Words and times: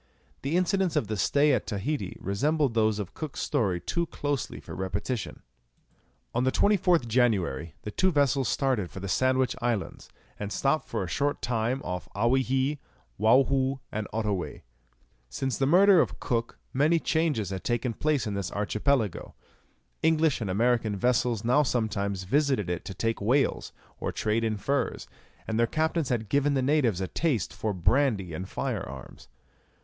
The 0.41 0.57
incidents 0.57 0.95
of 0.95 1.09
the 1.09 1.15
stay 1.15 1.53
at 1.53 1.67
Tahiti 1.67 2.17
resemble 2.19 2.69
those 2.69 2.97
of 2.97 3.13
Cook's 3.13 3.39
story 3.39 3.79
too 3.79 4.07
closely 4.07 4.59
for 4.59 4.73
repetition. 4.73 5.43
On 6.33 6.43
the 6.43 6.51
24th 6.51 7.07
January 7.07 7.75
the 7.83 7.91
two 7.91 8.11
vessels 8.11 8.49
started 8.49 8.89
for 8.89 8.99
the 8.99 9.07
Sandwich 9.07 9.55
Islands, 9.61 10.09
and 10.39 10.51
stopped 10.51 10.89
for 10.89 11.03
a 11.03 11.07
short 11.07 11.39
time 11.39 11.83
off 11.83 12.09
Owyhee, 12.15 12.79
Waohoo, 13.19 13.77
and 13.91 14.07
Ottoway. 14.11 14.63
Since 15.29 15.59
the 15.59 15.67
murder 15.67 16.01
of 16.01 16.19
Cook 16.19 16.57
many 16.73 16.97
changes 16.97 17.51
had 17.51 17.63
taken 17.63 17.93
place 17.93 18.25
in 18.25 18.33
this 18.33 18.51
archipelago. 18.51 19.35
English 20.01 20.41
and 20.41 20.49
American 20.49 20.95
vessels 20.95 21.45
now 21.45 21.61
sometimes 21.61 22.23
visited 22.23 22.71
it 22.71 22.85
to 22.85 22.95
take 22.95 23.21
whales, 23.21 23.71
or 23.99 24.11
trade 24.11 24.43
in 24.43 24.57
furs, 24.57 25.07
and 25.47 25.59
their 25.59 25.67
captains 25.67 26.09
had 26.09 26.27
given 26.27 26.55
the 26.55 26.63
natives 26.63 27.01
a 27.01 27.07
taste 27.07 27.53
for 27.53 27.71
brandy 27.71 28.33
and 28.33 28.49
fire 28.49 28.81
arms. 28.89 29.27